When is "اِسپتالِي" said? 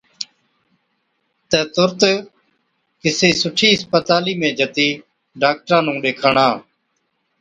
3.73-4.33